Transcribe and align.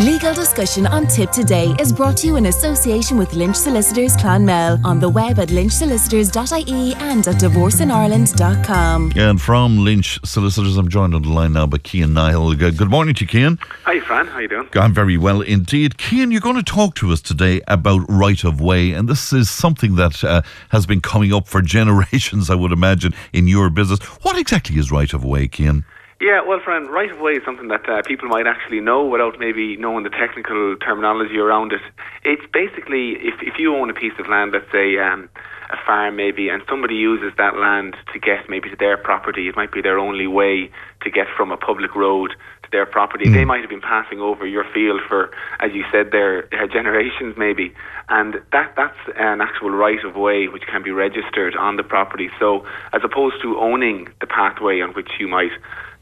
Legal 0.00 0.34
discussion 0.34 0.88
on 0.88 1.06
Tipp 1.06 1.30
Today 1.30 1.72
is 1.78 1.92
brought 1.92 2.16
to 2.16 2.26
you 2.26 2.34
in 2.34 2.46
association 2.46 3.16
with 3.16 3.32
Lynch 3.32 3.54
Solicitors 3.54 4.16
Clonmel 4.16 4.84
on 4.84 4.98
the 4.98 5.08
web 5.08 5.38
at 5.38 5.50
lynchsolicitors.ie 5.50 6.94
and 6.94 7.28
at 7.28 7.36
divorceinireland.com. 7.36 9.12
And 9.14 9.40
from 9.40 9.78
Lynch 9.78 10.18
Solicitors, 10.24 10.76
I'm 10.76 10.88
joined 10.88 11.14
on 11.14 11.22
the 11.22 11.28
line 11.28 11.52
now 11.52 11.68
by 11.68 11.78
Cian 11.84 12.12
Niall. 12.12 12.56
Good 12.56 12.90
morning 12.90 13.14
to 13.14 13.24
you, 13.24 13.28
Cian. 13.28 13.58
Hi, 13.84 14.00
Fran. 14.00 14.26
How 14.26 14.38
are 14.38 14.42
you 14.42 14.48
doing? 14.48 14.68
I'm 14.74 14.92
very 14.92 15.16
well 15.16 15.40
indeed. 15.40 15.94
Cian, 15.96 16.32
you're 16.32 16.40
going 16.40 16.56
to 16.56 16.64
talk 16.64 16.96
to 16.96 17.12
us 17.12 17.22
today 17.22 17.60
about 17.68 18.00
right 18.08 18.42
of 18.42 18.60
way, 18.60 18.90
and 18.90 19.08
this 19.08 19.32
is 19.32 19.48
something 19.48 19.94
that 19.94 20.24
uh, 20.24 20.42
has 20.70 20.86
been 20.86 21.02
coming 21.02 21.32
up 21.32 21.46
for 21.46 21.62
generations, 21.78 22.50
I 22.50 22.56
would 22.56 22.72
imagine, 22.72 23.14
in 23.32 23.46
your 23.46 23.70
business. 23.70 24.00
What 24.24 24.36
exactly 24.36 24.76
is 24.76 24.90
right 24.90 25.12
of 25.14 25.24
way, 25.24 25.46
Cian? 25.46 25.84
Yeah, 26.20 26.42
well, 26.46 26.60
Fran, 26.64 26.86
right 26.86 27.10
of 27.10 27.20
way 27.20 27.32
is 27.32 27.42
something 27.44 27.68
that 27.68 27.88
uh, 27.88 28.02
people 28.06 28.28
might 28.28 28.46
actually 28.46 28.80
know 28.80 29.04
without 29.04 29.38
maybe 29.38 29.76
knowing 29.76 30.04
the 30.04 30.10
technical 30.10 30.76
terminology 30.76 31.38
around 31.38 31.72
it. 31.72 31.82
It's 32.22 32.44
basically 32.52 33.18
if 33.18 33.34
if 33.42 33.58
you 33.58 33.74
own 33.74 33.90
a 33.90 33.94
piece 33.94 34.14
of 34.18 34.28
land, 34.28 34.52
let's 34.52 34.70
say 34.70 34.96
um, 34.98 35.28
a 35.70 35.76
farm 35.84 36.16
maybe, 36.16 36.48
and 36.48 36.62
somebody 36.68 36.94
uses 36.94 37.32
that 37.36 37.56
land 37.56 37.96
to 38.12 38.18
get 38.18 38.48
maybe 38.48 38.70
to 38.70 38.76
their 38.76 38.96
property, 38.96 39.48
it 39.48 39.56
might 39.56 39.72
be 39.72 39.82
their 39.82 39.98
only 39.98 40.26
way 40.26 40.70
to 41.02 41.10
get 41.10 41.26
from 41.36 41.50
a 41.50 41.56
public 41.56 41.94
road 41.94 42.30
to 42.62 42.68
their 42.70 42.86
property. 42.86 43.26
Mm. 43.26 43.34
They 43.34 43.44
might 43.44 43.60
have 43.60 43.70
been 43.70 43.80
passing 43.80 44.20
over 44.20 44.46
your 44.46 44.64
field 44.72 45.00
for, 45.08 45.30
as 45.60 45.72
you 45.72 45.84
said, 45.90 46.10
their, 46.12 46.46
their 46.50 46.66
generations 46.78 47.34
maybe, 47.36 47.74
and 48.08 48.34
that 48.52 48.74
that's 48.76 48.98
an 49.16 49.40
actual 49.40 49.70
right 49.70 50.02
of 50.04 50.14
way 50.14 50.48
which 50.48 50.62
can 50.70 50.82
be 50.82 50.90
registered 50.90 51.56
on 51.56 51.76
the 51.76 51.82
property. 51.82 52.30
So 52.38 52.64
as 52.92 53.02
opposed 53.04 53.42
to 53.42 53.58
owning 53.58 54.08
the 54.20 54.26
pathway 54.26 54.80
on 54.80 54.92
which 54.92 55.10
you 55.18 55.28
might 55.28 55.52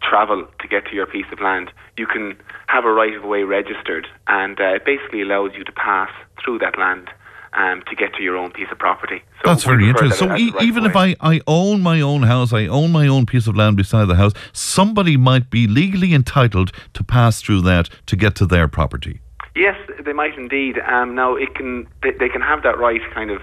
travel 0.03 0.47
to 0.61 0.69
get 0.69 0.87
to 0.87 0.95
your 0.95 1.07
piece 1.07 1.27
of 1.33 1.41
land, 1.41 1.71
you 1.97 2.07
can 2.07 2.37
have 2.67 2.85
a 2.85 2.93
right 2.93 3.15
of 3.15 3.25
way 3.25 3.43
registered, 3.43 4.07
and 4.27 4.61
uh, 4.61 4.75
it 4.75 4.85
basically 4.85 5.23
allows 5.23 5.53
you 5.57 5.65
to 5.65 5.73
pass 5.73 6.11
through 6.43 6.59
that 6.59 6.79
land. 6.79 7.11
Um, 7.55 7.83
to 7.91 7.95
get 7.95 8.15
to 8.15 8.23
your 8.23 8.39
own 8.39 8.51
piece 8.51 8.69
of 8.73 8.79
property. 8.79 9.23
So 9.43 9.51
That's 9.51 9.65
very 9.65 9.87
interesting. 9.87 10.27
That 10.31 10.39
so 10.39 10.43
e- 10.43 10.53
right 10.53 10.63
even 10.63 10.87
if 10.87 10.97
I, 10.97 11.15
I 11.21 11.43
own 11.47 11.83
my 11.83 12.01
own 12.01 12.23
house, 12.23 12.51
I 12.51 12.67
own 12.67 12.93
my 12.93 13.07
own 13.07 13.27
piece 13.27 13.47
of 13.47 13.55
land 13.55 13.77
beside 13.77 14.07
the 14.07 14.15
house, 14.15 14.33
somebody 14.55 15.19
might 15.19 15.51
be 15.51 15.67
legally 15.67 16.15
entitled 16.15 16.73
to 16.95 17.05
pass 17.05 17.43
through 17.43 17.61
that 17.61 17.91
to 18.07 18.17
get 18.17 18.35
to 18.37 18.47
their 18.47 18.69
property. 18.69 19.21
Yes, 19.55 19.77
they 20.03 20.15
might 20.15 20.37
indeed. 20.39 20.79
Um, 20.79 21.15
now 21.15 21.37
it 21.37 21.55
can 21.55 21.87
they, 22.03 22.13
they, 22.13 22.29
can 22.31 22.41
have 22.41 22.63
that 22.63 22.79
right 22.79 23.03
kind 23.13 23.31
of 23.31 23.43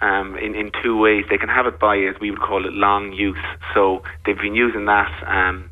um, 0.00 0.36
in 0.38 0.54
in 0.54 0.70
two 0.82 0.96
ways. 0.98 1.24
They 1.28 1.36
can 1.36 1.50
have 1.50 1.66
it 1.66 1.78
by 1.78 1.98
as 1.98 2.18
we 2.20 2.30
would 2.30 2.40
call 2.40 2.64
it 2.66 2.72
long 2.72 3.12
use. 3.12 3.44
So 3.74 4.02
they've 4.24 4.38
been 4.38 4.54
using 4.54 4.86
that 4.86 5.12
um, 5.26 5.70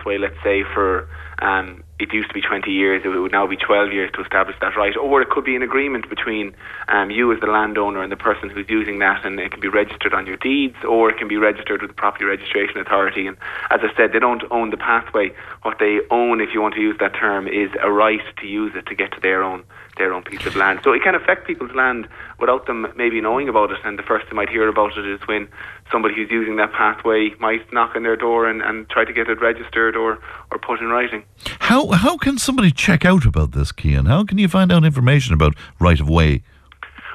pathway, 0.00 0.18
let's 0.18 0.36
say, 0.42 0.62
for 0.62 1.08
um, 1.42 1.82
it 1.98 2.12
used 2.12 2.28
to 2.28 2.34
be 2.34 2.40
20 2.40 2.70
years, 2.70 3.02
it 3.04 3.08
would 3.08 3.32
now 3.32 3.46
be 3.46 3.56
12 3.56 3.92
years 3.92 4.10
to 4.14 4.22
establish 4.22 4.56
that 4.60 4.76
right. 4.76 4.96
Or 4.96 5.22
it 5.22 5.30
could 5.30 5.44
be 5.44 5.56
an 5.56 5.62
agreement 5.62 6.08
between 6.08 6.54
um, 6.88 7.10
you 7.10 7.32
as 7.32 7.40
the 7.40 7.46
landowner 7.46 8.02
and 8.02 8.12
the 8.12 8.16
person 8.16 8.50
who's 8.50 8.68
using 8.68 8.98
that, 9.00 9.24
and 9.24 9.38
it 9.38 9.50
can 9.50 9.60
be 9.60 9.68
registered 9.68 10.14
on 10.14 10.26
your 10.26 10.36
deeds, 10.36 10.76
or 10.88 11.10
it 11.10 11.18
can 11.18 11.28
be 11.28 11.36
registered 11.36 11.82
with 11.82 11.90
the 11.90 11.94
Property 11.94 12.24
Registration 12.24 12.78
Authority. 12.78 13.26
And 13.26 13.36
as 13.70 13.80
I 13.82 13.94
said, 13.96 14.12
they 14.12 14.18
don't 14.18 14.42
own 14.50 14.70
the 14.70 14.76
pathway. 14.76 15.32
What 15.62 15.78
they 15.78 16.00
own, 16.10 16.40
if 16.40 16.50
you 16.54 16.60
want 16.60 16.74
to 16.74 16.80
use 16.80 16.96
that 17.00 17.14
term, 17.14 17.46
is 17.46 17.70
a 17.82 17.90
right 17.90 18.22
to 18.40 18.46
use 18.46 18.72
it 18.74 18.86
to 18.86 18.94
get 18.94 19.12
to 19.12 19.20
their 19.20 19.42
own 19.42 19.64
their 20.00 20.12
own 20.12 20.22
piece 20.22 20.44
of 20.46 20.56
land. 20.56 20.80
So 20.82 20.92
it 20.92 21.02
can 21.02 21.14
affect 21.14 21.46
people's 21.46 21.72
land 21.72 22.08
without 22.38 22.66
them 22.66 22.86
maybe 22.96 23.20
knowing 23.20 23.48
about 23.48 23.70
it. 23.70 23.78
And 23.84 23.98
the 23.98 24.02
first 24.02 24.26
they 24.28 24.34
might 24.34 24.48
hear 24.48 24.66
about 24.68 24.96
it 24.96 25.06
is 25.06 25.20
when 25.28 25.48
somebody 25.92 26.14
who's 26.14 26.30
using 26.30 26.56
that 26.56 26.72
pathway 26.72 27.30
might 27.38 27.70
knock 27.72 27.94
on 27.94 28.02
their 28.02 28.16
door 28.16 28.48
and, 28.48 28.62
and 28.62 28.88
try 28.88 29.04
to 29.04 29.12
get 29.12 29.28
it 29.28 29.40
registered 29.40 29.94
or, 29.96 30.18
or 30.50 30.58
put 30.58 30.80
in 30.80 30.86
writing. 30.86 31.22
How 31.60 31.88
how 31.88 32.16
can 32.16 32.38
somebody 32.38 32.70
check 32.70 33.04
out 33.04 33.24
about 33.24 33.52
this, 33.52 33.72
Cian? 33.78 34.06
How 34.06 34.24
can 34.24 34.38
you 34.38 34.48
find 34.48 34.72
out 34.72 34.84
information 34.84 35.34
about 35.34 35.54
right 35.78 36.00
of 36.00 36.08
way? 36.08 36.42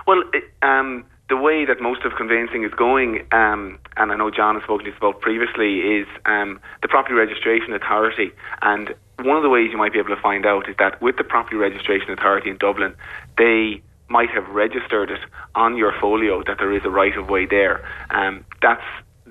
Well, 0.07 0.23
it, 0.33 0.43
um, 0.61 1.03
the 1.27 1.37
way 1.37 1.65
that 1.65 1.81
most 1.81 2.05
of 2.05 2.13
conveyancing 2.15 2.63
is 2.63 2.73
going, 2.73 3.25
um, 3.31 3.79
and 3.97 4.11
I 4.11 4.15
know 4.15 4.29
John 4.29 4.55
has 4.55 4.63
spoken 4.63 4.85
to 4.85 4.91
us 4.91 4.97
about 4.97 5.21
previously, 5.21 5.79
is 5.79 6.07
um, 6.25 6.59
the 6.83 6.87
Property 6.87 7.15
Registration 7.15 7.73
Authority. 7.73 8.31
And 8.61 8.93
one 9.19 9.37
of 9.37 9.43
the 9.43 9.49
ways 9.49 9.69
you 9.71 9.77
might 9.77 9.93
be 9.93 9.99
able 9.99 10.15
to 10.15 10.21
find 10.21 10.45
out 10.45 10.69
is 10.69 10.75
that 10.77 11.01
with 11.01 11.17
the 11.17 11.23
Property 11.23 11.55
Registration 11.55 12.11
Authority 12.11 12.49
in 12.49 12.57
Dublin, 12.57 12.95
they 13.37 13.81
might 14.07 14.29
have 14.29 14.47
registered 14.49 15.09
it 15.09 15.19
on 15.55 15.77
your 15.77 15.93
folio 15.99 16.43
that 16.43 16.57
there 16.59 16.71
is 16.71 16.83
a 16.85 16.89
right 16.89 17.17
of 17.17 17.29
way 17.29 17.45
there. 17.45 17.83
Um, 18.11 18.45
that's 18.61 18.83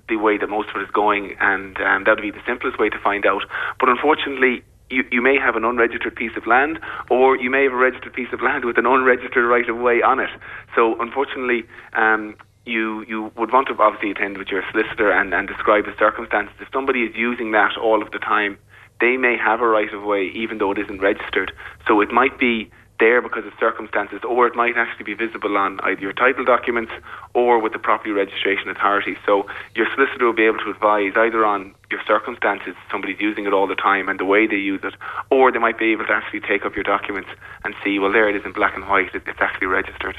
the 0.09 0.17
way 0.17 0.37
that 0.37 0.49
most 0.49 0.69
of 0.71 0.77
it 0.77 0.85
is 0.85 0.91
going, 0.91 1.37
and 1.41 1.81
um, 1.81 2.05
that 2.05 2.17
would 2.17 2.23
be 2.23 2.31
the 2.31 2.45
simplest 2.47 2.79
way 2.79 2.89
to 2.89 2.99
find 2.99 3.25
out. 3.25 3.43
But 3.79 3.89
unfortunately, 3.89 4.63
you, 4.91 5.05
you 5.11 5.23
may 5.23 5.39
have 5.39 5.57
an 5.57 5.65
unregistered 5.65 6.15
piece 6.17 6.37
of 6.37 6.47
land, 6.47 6.79
or 7.11 7.37
you 7.37 7.51
may 7.51 7.65
have 7.65 7.73
a 7.73 7.77
registered 7.77 8.13
piece 8.13 8.33
of 8.33 8.43
land 8.43 8.65
with 8.65 8.79
an 8.79 8.87
unregistered 8.87 9.49
right 9.49 9.69
of 9.69 9.79
way 9.79 10.03
on 10.03 10.21
it. 10.21 10.31
So, 10.75 11.01
unfortunately, 11.01 11.65
um, 11.95 12.37
you 12.67 13.05
you 13.07 13.31
would 13.37 13.53
want 13.53 13.69
to 13.69 13.77
obviously 13.79 14.11
attend 14.11 14.39
with 14.39 14.49
your 14.49 14.63
solicitor 14.71 15.11
and, 15.11 15.33
and 15.35 15.49
describe 15.49 15.85
the 15.85 15.95
circumstances. 15.99 16.55
If 16.61 16.69
somebody 16.73 17.03
is 17.03 17.15
using 17.15 17.53
that 17.53 17.77
all 17.77 18.03
of 18.03 18.11
the 18.11 18.19
time, 18.19 18.59
they 19.05 19.19
may 19.19 19.37
have 19.37 19.61
a 19.61 19.69
right 19.69 19.93
of 19.93 20.03
way 20.03 20.31
even 20.35 20.57
though 20.57 20.73
it 20.73 20.79
isn't 20.79 21.01
registered. 21.01 21.53
So 21.87 22.01
it 22.01 22.11
might 22.11 22.39
be 22.39 22.71
there 23.01 23.21
because 23.21 23.45
of 23.45 23.53
circumstances, 23.61 24.21
or 24.27 24.47
it 24.47 24.55
might 24.55 24.77
actually 24.79 25.05
be 25.05 25.13
visible 25.15 25.59
on 25.59 25.79
either 25.81 26.01
your 26.01 26.13
title 26.13 26.45
documents 26.45 26.93
or 27.35 27.59
with 27.59 27.73
the 27.73 27.79
property 27.79 28.13
registration 28.13 28.71
authority. 28.71 29.17
So 29.27 29.47
your 29.75 29.87
solicitor 29.95 30.25
will 30.25 30.33
be 30.33 30.47
able 30.47 30.59
to 30.61 30.71
advise 30.71 31.13
either 31.17 31.45
on 31.45 31.75
your 31.91 32.01
circumstances, 32.07 32.75
somebody's 32.91 33.21
using 33.21 33.45
it 33.45 33.53
all 33.53 33.67
the 33.67 33.75
time 33.75 34.09
and 34.09 34.19
the 34.19 34.25
way 34.25 34.47
they 34.47 34.57
use 34.57 34.81
it, 34.85 34.95
or 35.31 35.53
they 35.53 35.59
might 35.59 35.79
be 35.79 35.93
able 35.93 36.07
to 36.07 36.13
actually 36.13 36.41
take 36.41 36.65
up 36.65 36.75
your 36.75 36.85
documents 36.85 37.29
and 37.65 37.75
see, 37.85 37.99
well, 37.99 38.13
there 38.13 38.29
it 38.29 38.37
is 38.37 38.45
in 38.47 38.53
black 38.53 38.75
and 38.75 38.89
white, 38.89 39.11
it's 39.13 39.41
actually 39.41 39.67
registered. 39.67 40.17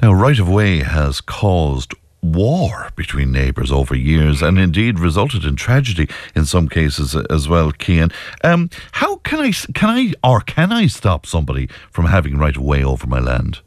Now, 0.00 0.12
right 0.12 0.38
of 0.38 0.48
way 0.48 0.78
has 0.78 1.20
caused 1.20 1.92
war 2.22 2.90
between 2.94 3.32
neighbours 3.32 3.72
over 3.72 3.94
years 3.94 4.42
and 4.42 4.58
indeed 4.58 4.98
resulted 4.98 5.44
in 5.44 5.56
tragedy 5.56 6.08
in 6.34 6.44
some 6.44 6.68
cases 6.68 7.16
as 7.28 7.48
well, 7.48 7.72
Cian. 7.72 8.12
Um, 8.44 8.70
how 8.92 9.16
can 9.16 9.40
I, 9.40 9.52
can 9.74 9.90
I, 9.90 10.12
or 10.22 10.40
can 10.40 10.72
I 10.72 10.86
stop 10.86 11.26
somebody 11.26 11.68
from 11.90 12.06
having 12.06 12.38
right 12.38 12.56
of 12.56 12.62
way 12.62 12.84
over 12.84 13.06
my 13.06 13.18
land? 13.18 13.60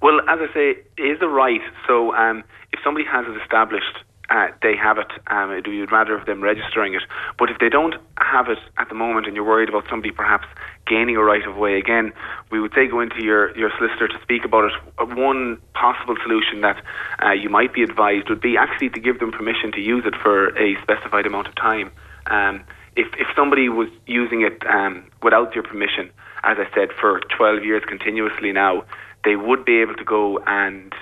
Well, 0.00 0.20
as 0.28 0.38
I 0.40 0.52
say, 0.52 0.70
it 0.96 1.02
is 1.02 1.18
a 1.22 1.28
right. 1.28 1.60
So 1.86 2.14
um, 2.14 2.42
if 2.72 2.80
somebody 2.82 3.06
has 3.06 3.26
it 3.26 3.40
established 3.40 3.98
uh, 4.30 4.48
they 4.62 4.74
have 4.76 4.98
it. 4.98 5.10
Um, 5.26 5.60
you'd 5.66 5.92
rather 5.92 6.16
have 6.16 6.26
them 6.26 6.42
registering 6.42 6.94
it. 6.94 7.02
But 7.38 7.50
if 7.50 7.58
they 7.58 7.68
don't 7.68 7.94
have 8.16 8.48
it 8.48 8.58
at 8.78 8.88
the 8.88 8.94
moment 8.94 9.26
and 9.26 9.36
you're 9.36 9.44
worried 9.44 9.68
about 9.68 9.84
somebody 9.90 10.12
perhaps 10.12 10.46
gaining 10.86 11.16
a 11.16 11.22
right 11.22 11.46
of 11.46 11.56
way, 11.56 11.78
again, 11.78 12.12
we 12.50 12.60
would 12.60 12.72
say 12.74 12.86
go 12.86 13.00
into 13.00 13.22
your, 13.22 13.56
your 13.56 13.70
solicitor 13.76 14.08
to 14.08 14.18
speak 14.22 14.44
about 14.44 14.64
it. 14.64 14.72
Uh, 14.98 15.04
one 15.14 15.58
possible 15.74 16.16
solution 16.22 16.62
that 16.62 16.82
uh, 17.22 17.32
you 17.32 17.50
might 17.50 17.74
be 17.74 17.82
advised 17.82 18.28
would 18.30 18.40
be 18.40 18.56
actually 18.56 18.88
to 18.90 19.00
give 19.00 19.20
them 19.20 19.30
permission 19.30 19.72
to 19.72 19.80
use 19.80 20.04
it 20.06 20.14
for 20.22 20.56
a 20.58 20.80
specified 20.82 21.26
amount 21.26 21.46
of 21.46 21.54
time. 21.54 21.90
Um, 22.26 22.64
if, 22.96 23.08
if 23.18 23.26
somebody 23.36 23.68
was 23.68 23.88
using 24.06 24.42
it 24.42 24.66
um, 24.66 25.04
without 25.22 25.54
your 25.54 25.64
permission, 25.64 26.10
as 26.44 26.56
I 26.58 26.66
said, 26.74 26.88
for 26.98 27.20
12 27.36 27.64
years 27.64 27.82
continuously 27.86 28.52
now, 28.52 28.84
they 29.24 29.36
would 29.36 29.64
be 29.64 29.80
able 29.80 29.94
to 29.96 30.04
go 30.04 30.38
and 30.46 30.94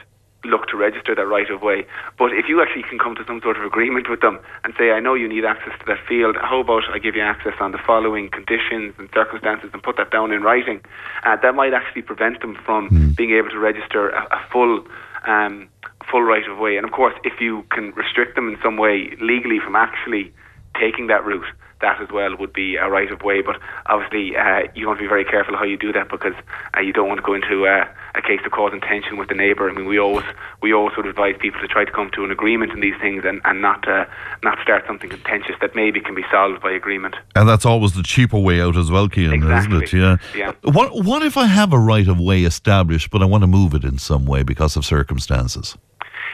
look 0.44 0.66
to 0.69 0.76
register 0.76 1.14
that 1.14 1.26
right 1.26 1.48
of 1.50 1.62
way. 1.62 1.86
But 2.19 2.32
if 2.32 2.48
you 2.48 2.60
actually 2.60 2.82
can 2.82 2.98
come 2.98 3.14
to 3.16 3.25
some 3.26 3.41
sort 3.42 3.56
of 3.56 3.64
agreement 3.64 4.08
with 4.10 4.20
them 4.20 4.38
and 4.64 4.75
say, 4.78 4.91
I 4.91 5.00
know 5.00 5.14
you 5.14 5.28
need 5.28 5.44
access 5.44 5.72
to 5.78 5.86
that 5.86 5.98
field, 6.08 6.36
how 6.41 6.60
about 6.60 6.82
I 6.92 6.98
give 6.98 7.14
you 7.14 7.22
access 7.22 7.54
on 7.60 7.72
the 7.72 7.78
following 7.78 8.28
conditions 8.30 8.94
and 8.98 9.08
circumstances 9.14 9.70
and 9.72 9.82
put 9.82 9.97
that 9.97 10.10
down 10.10 10.32
in 10.32 10.42
writing, 10.42 10.80
uh, 11.25 11.36
that 11.36 11.54
might 11.54 11.75
actually 11.75 12.03
prevent 12.03 12.41
them 12.41 12.56
from 12.64 12.91
mm. 12.91 13.16
being 13.16 13.32
able 13.32 13.50
to 13.50 13.58
register 13.58 14.10
a, 14.10 14.22
a 14.25 14.41
full. 14.50 14.84
Um, 15.25 15.69
full 16.10 16.22
right 16.22 16.47
of 16.50 16.59
way 16.59 16.76
and 16.76 16.84
of 16.84 16.91
course 16.91 17.14
if 17.22 17.41
you 17.41 17.64
can 17.70 17.92
restrict 17.92 18.34
them 18.34 18.48
in 18.48 18.59
some 18.60 18.76
way 18.76 19.16
legally 19.20 19.60
from 19.60 19.76
actually 19.76 20.32
taking 20.74 21.06
that 21.06 21.24
route 21.24 21.47
that 21.82 22.00
as 22.00 22.09
well 22.10 22.34
would 22.36 22.53
be 22.53 22.76
a 22.76 22.88
right 22.88 23.10
of 23.10 23.22
way. 23.22 23.42
But 23.42 23.56
obviously, 23.86 24.36
uh, 24.36 24.62
you 24.74 24.86
want 24.86 24.98
to 24.98 25.03
be 25.03 25.09
very 25.09 25.24
careful 25.24 25.56
how 25.56 25.65
you 25.65 25.77
do 25.77 25.92
that 25.92 26.09
because 26.09 26.34
uh, 26.77 26.80
you 26.80 26.92
don't 26.92 27.09
want 27.09 27.18
to 27.18 27.27
go 27.27 27.34
into 27.34 27.66
uh, 27.66 27.86
a 28.14 28.22
case 28.22 28.41
of 28.44 28.53
causing 28.53 28.80
tension 28.80 29.16
with 29.16 29.28
the 29.28 29.34
neighbour. 29.34 29.70
I 29.70 29.72
mean, 29.72 29.86
we 29.86 29.98
always 29.98 30.24
we 30.60 30.72
always 30.72 30.97
would 30.97 31.06
advise 31.06 31.36
people 31.38 31.60
to 31.60 31.68
try 31.68 31.84
to 31.84 31.91
come 31.91 32.10
to 32.14 32.24
an 32.24 32.30
agreement 32.30 32.72
in 32.72 32.80
these 32.80 32.94
things 33.00 33.24
and, 33.24 33.41
and 33.44 33.62
not 33.62 33.86
uh, 33.88 34.04
not 34.42 34.59
start 34.62 34.84
something 34.86 35.10
contentious 35.10 35.56
that 35.60 35.74
maybe 35.74 36.00
can 36.00 36.14
be 36.14 36.24
solved 36.30 36.62
by 36.62 36.70
agreement. 36.72 37.16
And 37.34 37.48
that's 37.48 37.64
always 37.64 37.92
the 37.92 38.03
cheaper 38.03 38.38
way 38.38 38.60
out 38.60 38.76
as 38.76 38.91
well, 38.91 39.09
Cian, 39.09 39.32
exactly. 39.32 39.84
isn't 39.84 39.94
it? 39.94 39.98
Yeah. 39.98 40.16
yeah. 40.34 40.53
What 40.62 41.04
what 41.04 41.22
if 41.22 41.36
I 41.36 41.47
have 41.47 41.72
a 41.72 41.78
right 41.78 42.09
of 42.09 42.20
way 42.20 42.42
established, 42.42 43.10
but 43.10 43.22
I 43.22 43.24
want 43.24 43.42
to 43.42 43.48
move 43.48 43.74
it 43.74 43.84
in 43.84 43.98
some 43.98 44.26
way 44.26 44.42
because 44.42 44.76
of 44.76 44.84
circumstances? 44.84 45.76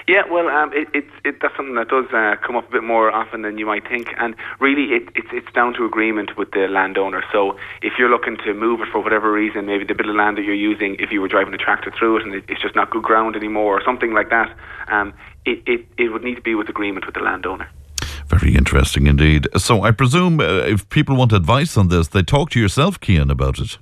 Yeah, 0.09 0.23
well, 0.31 0.49
um, 0.49 0.73
it, 0.73 0.89
it, 0.95 1.05
it, 1.23 1.37
that's 1.43 1.55
something 1.55 1.75
that 1.75 1.89
does 1.89 2.07
uh, 2.15 2.37
come 2.41 2.57
up 2.57 2.67
a 2.71 2.73
bit 2.73 2.83
more 2.83 3.13
often 3.13 3.43
than 3.43 3.59
you 3.59 3.67
might 3.67 3.87
think, 3.87 4.09
and 4.17 4.35
really, 4.59 4.95
it, 4.97 5.11
it's 5.15 5.29
it's 5.33 5.53
down 5.53 5.75
to 5.75 5.85
agreement 5.85 6.39
with 6.39 6.51
the 6.53 6.67
landowner. 6.67 7.23
So, 7.31 7.59
if 7.83 7.99
you're 7.99 8.09
looking 8.09 8.39
to 8.39 8.55
move 8.55 8.81
it 8.81 8.89
for 8.91 9.03
whatever 9.03 9.31
reason, 9.31 9.67
maybe 9.67 9.85
the 9.85 9.95
bit 9.95 10.09
of 10.09 10.17
land 10.17 10.39
that 10.39 10.45
you're 10.45 10.55
using, 10.55 10.97
if 10.99 11.13
you 11.13 11.21
were 11.21 11.29
driving 11.29 11.53
a 11.53 11.59
tractor 11.59 11.93
through 11.97 12.17
it 12.17 12.23
and 12.23 12.35
it, 12.37 12.45
it's 12.49 12.63
just 12.63 12.75
not 12.75 12.89
good 12.89 13.03
ground 13.03 13.37
anymore, 13.37 13.79
or 13.79 13.85
something 13.85 14.15
like 14.15 14.31
that, 14.31 14.57
um, 14.89 15.13
it, 15.45 15.63
it 15.67 15.87
it 15.99 16.09
would 16.09 16.25
need 16.25 16.37
to 16.37 16.41
be 16.41 16.55
with 16.55 16.71
agreement 16.71 17.05
with 17.05 17.15
the 17.15 17.21
landowner. 17.21 17.69
Very 18.29 18.55
interesting 18.55 19.07
indeed. 19.07 19.47
So 19.59 19.83
I 19.83 19.91
presume 19.91 20.41
uh, 20.41 20.45
if 20.45 20.89
people 20.89 21.17
want 21.17 21.35
advice 21.35 21.77
on 21.77 21.89
this, 21.89 22.09
they 22.09 22.23
talk 22.23 22.49
to 22.51 22.61
yourself, 22.61 22.99
Cian, 23.03 23.31
about 23.31 23.59
it. 23.59 23.77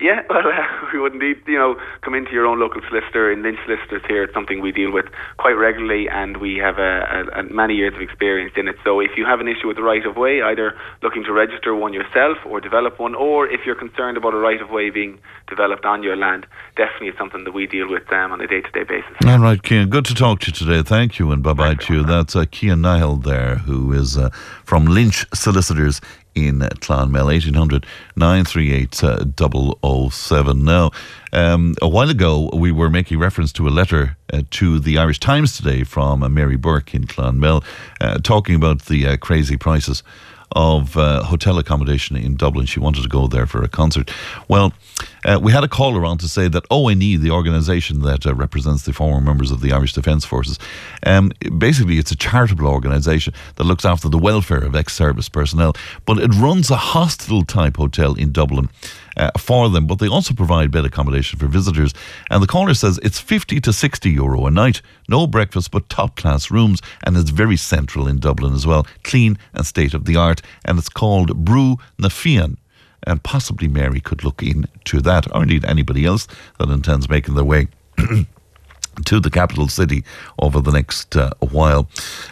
Yeah, 0.00 0.22
well, 0.30 0.46
uh, 0.46 0.62
we 0.92 1.00
would 1.00 1.12
indeed, 1.12 1.42
you 1.46 1.58
know, 1.58 1.76
come 2.02 2.14
into 2.14 2.32
your 2.32 2.46
own 2.46 2.60
local 2.60 2.80
solicitor 2.88 3.32
in 3.32 3.42
Lynch 3.42 3.58
Solicitors 3.64 4.02
here. 4.08 4.22
It's 4.22 4.34
something 4.34 4.60
we 4.60 4.72
deal 4.72 4.92
with 4.92 5.06
quite 5.38 5.52
regularly, 5.52 6.08
and 6.08 6.36
we 6.36 6.56
have 6.56 6.78
a, 6.78 7.26
a, 7.34 7.40
a 7.40 7.42
many 7.42 7.74
years 7.74 7.94
of 7.94 8.00
experience 8.00 8.52
in 8.56 8.68
it. 8.68 8.76
So 8.84 9.00
if 9.00 9.10
you 9.16 9.26
have 9.26 9.40
an 9.40 9.48
issue 9.48 9.66
with 9.66 9.76
the 9.76 9.82
right 9.82 10.04
of 10.06 10.16
way, 10.16 10.40
either 10.42 10.76
looking 11.02 11.24
to 11.24 11.32
register 11.32 11.74
one 11.74 11.92
yourself 11.92 12.38
or 12.46 12.60
develop 12.60 13.00
one, 13.00 13.14
or 13.14 13.48
if 13.48 13.66
you're 13.66 13.74
concerned 13.74 14.16
about 14.16 14.34
a 14.34 14.38
right 14.38 14.60
of 14.60 14.70
way 14.70 14.90
being 14.90 15.18
developed 15.48 15.84
on 15.84 16.02
your 16.02 16.16
land, 16.16 16.46
definitely 16.76 17.08
it's 17.08 17.18
something 17.18 17.44
that 17.44 17.52
we 17.52 17.66
deal 17.66 17.88
with 17.88 18.10
um, 18.12 18.32
on 18.32 18.40
a 18.40 18.46
day 18.46 18.60
to 18.60 18.70
day 18.70 18.84
basis. 18.84 19.10
All 19.26 19.38
right, 19.38 19.60
Cian, 19.64 19.88
good 19.88 20.04
to 20.04 20.14
talk 20.14 20.40
to 20.40 20.46
you 20.48 20.52
today. 20.52 20.82
Thank 20.82 21.18
you, 21.18 21.32
and 21.32 21.42
bye 21.42 21.54
bye 21.54 21.74
to 21.74 21.94
you. 21.94 22.04
That's 22.04 22.36
uh, 22.36 22.44
Cian 22.52 22.82
Niall 22.82 23.16
there, 23.16 23.56
who 23.56 23.92
is 23.92 24.16
uh, 24.16 24.30
from 24.64 24.84
Lynch 24.86 25.26
Solicitors 25.34 26.00
in 26.34 26.60
Clonmel, 26.80 27.26
1800 27.26 27.86
938 28.16 28.94
007. 30.10 30.64
Now, 30.64 30.90
um, 31.32 31.74
a 31.82 31.88
while 31.88 32.10
ago, 32.10 32.50
we 32.54 32.72
were 32.72 32.90
making 32.90 33.18
reference 33.18 33.52
to 33.54 33.68
a 33.68 33.70
letter 33.70 34.16
uh, 34.32 34.42
to 34.50 34.78
the 34.78 34.98
Irish 34.98 35.20
Times 35.20 35.56
today 35.56 35.84
from 35.84 36.22
uh, 36.22 36.28
Mary 36.28 36.56
Burke 36.56 36.94
in 36.94 37.06
Clonmel, 37.06 37.64
uh, 38.00 38.18
talking 38.18 38.54
about 38.54 38.86
the 38.86 39.06
uh, 39.06 39.16
crazy 39.16 39.56
prices 39.56 40.02
of 40.52 40.96
uh, 40.96 41.22
hotel 41.24 41.58
accommodation 41.58 42.16
in 42.16 42.36
Dublin. 42.36 42.66
She 42.66 42.80
wanted 42.80 43.02
to 43.02 43.08
go 43.08 43.26
there 43.26 43.46
for 43.46 43.62
a 43.62 43.68
concert. 43.68 44.10
Well, 44.48 44.72
uh, 45.24 45.38
we 45.42 45.52
had 45.52 45.64
a 45.64 45.68
caller 45.68 46.04
on 46.04 46.18
to 46.18 46.28
say 46.28 46.48
that 46.48 46.64
ONE, 46.70 46.98
the 46.98 47.30
organisation 47.30 48.00
that 48.02 48.26
uh, 48.26 48.34
represents 48.34 48.84
the 48.84 48.92
former 48.92 49.20
members 49.20 49.50
of 49.50 49.60
the 49.60 49.72
Irish 49.72 49.92
Defence 49.92 50.24
Forces, 50.24 50.58
um, 51.04 51.32
basically 51.58 51.98
it's 51.98 52.10
a 52.10 52.16
charitable 52.16 52.66
organisation 52.66 53.34
that 53.56 53.64
looks 53.64 53.84
after 53.84 54.08
the 54.08 54.18
welfare 54.18 54.64
of 54.64 54.74
ex-service 54.74 55.28
personnel, 55.28 55.74
but 56.06 56.18
it 56.18 56.32
runs 56.34 56.70
a 56.70 56.76
hostel 56.76 57.44
type 57.44 57.76
hotel 57.76 58.14
in 58.14 58.32
Dublin. 58.32 58.68
Uh, 59.16 59.32
for 59.36 59.68
them, 59.68 59.84
but 59.84 59.98
they 59.98 60.06
also 60.06 60.32
provide 60.32 60.70
bed 60.70 60.84
accommodation 60.84 61.40
for 61.40 61.48
visitors. 61.48 61.92
And 62.30 62.40
the 62.40 62.46
caller 62.46 62.72
says 62.72 63.00
it's 63.02 63.18
50 63.18 63.60
to 63.62 63.72
60 63.72 64.08
euro 64.10 64.46
a 64.46 64.50
night, 64.52 64.80
no 65.08 65.26
breakfast, 65.26 65.70
but 65.70 65.88
top 65.88 66.16
class 66.16 66.50
rooms, 66.50 66.80
and 67.04 67.16
it's 67.16 67.30
very 67.30 67.56
central 67.56 68.06
in 68.06 68.18
Dublin 68.18 68.54
as 68.54 68.66
well, 68.66 68.86
clean 69.02 69.38
and 69.54 69.66
state 69.66 69.94
of 69.94 70.04
the 70.04 70.16
art. 70.16 70.42
And 70.64 70.78
it's 70.78 70.88
called 70.88 71.44
Brú 71.44 71.80
na 71.98 72.08
Fiann 72.08 72.56
and 73.06 73.22
possibly 73.22 73.68
Mary 73.68 74.00
could 74.00 74.24
look 74.24 74.42
into 74.42 75.00
that, 75.00 75.32
or 75.34 75.42
indeed 75.42 75.64
anybody 75.64 76.04
else 76.04 76.26
that 76.58 76.68
intends 76.68 77.08
making 77.08 77.34
their 77.34 77.44
way. 77.44 77.68
to 79.04 79.20
the 79.20 79.30
capital 79.30 79.68
city 79.68 80.02
over 80.40 80.60
the 80.60 80.72
next 80.72 81.16
uh, 81.16 81.30
while. 81.38 81.88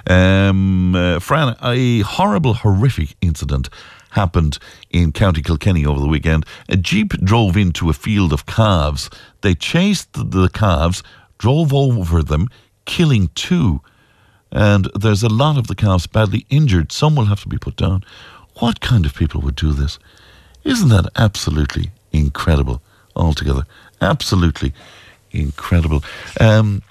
Um, 0.08 0.96
uh, 0.96 1.20
Fran, 1.20 1.55
a 1.62 2.00
horrible, 2.00 2.55
horrific 2.55 3.14
incident 3.20 3.69
happened 4.11 4.58
in 4.90 5.12
County 5.12 5.43
Kilkenny 5.43 5.87
over 5.87 6.00
the 6.00 6.08
weekend. 6.08 6.44
A 6.69 6.76
jeep 6.76 7.11
drove 7.23 7.56
into 7.56 7.88
a 7.88 7.93
field 7.93 8.32
of 8.32 8.46
calves. 8.46 9.08
They 9.43 9.55
chased 9.55 10.08
the 10.12 10.49
calves, 10.49 11.05
drove 11.38 11.73
over 11.73 12.23
them, 12.23 12.49
killing 12.87 13.31
two. 13.35 13.83
And 14.50 14.88
there's 14.94 15.23
a 15.23 15.29
lot 15.29 15.59
of 15.59 15.67
the 15.67 15.75
calves 15.75 16.06
badly 16.06 16.47
injured. 16.49 16.93
Some 16.93 17.15
will 17.15 17.27
have 17.27 17.43
to 17.43 17.49
be 17.49 17.59
put 17.59 17.77
down. 17.77 18.05
What 18.55 18.81
kind 18.81 19.05
of 19.05 19.15
people 19.15 19.43
would 19.43 19.56
do 19.56 19.73
this? 19.73 19.99
Isn't 20.65 20.88
that 20.88 21.11
absolutely 21.17 21.91
incredible 22.12 22.81
altogether? 23.15 23.67
Absolutely 24.00 24.73
incredible. 25.31 26.03
Um, 26.41 26.83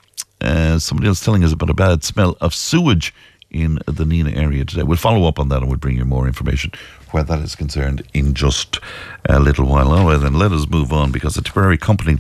uh, 0.42 0.78
somebody 0.78 1.08
else 1.08 1.24
telling 1.24 1.44
us 1.44 1.54
about 1.54 1.70
a 1.70 1.74
bad 1.74 2.04
smell 2.04 2.38
of 2.40 2.54
sewage 2.54 3.14
in 3.50 3.76
the 3.86 4.04
Nenagh 4.04 4.38
area 4.38 4.66
today. 4.66 4.84
We'll 4.84 4.98
follow 4.98 5.28
up 5.28 5.40
on 5.40 5.50
that 5.50 5.58
and 5.58 5.70
we'll 5.70 5.80
bring 5.80 5.98
you 5.98 6.06
more 6.06 6.28
information 6.28 6.72
where 7.16 7.24
that 7.24 7.40
is 7.40 7.56
concerned 7.56 8.04
in 8.14 8.34
just 8.34 8.78
a 9.30 9.40
little 9.40 9.66
while. 9.66 9.94
All 9.94 10.08
right, 10.08 10.20
then 10.20 10.34
let 10.34 10.52
us 10.52 10.68
move 10.68 10.92
on 10.92 11.14
because 11.14 11.36
the 11.36 11.42
Tipperary 11.42 11.78
company 11.78 12.18